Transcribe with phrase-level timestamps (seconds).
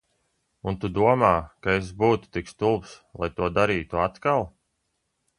[0.69, 1.27] Un tu domā,
[1.67, 2.93] ka es būtu tik stulbs,
[3.25, 4.49] lai to darītu atkal?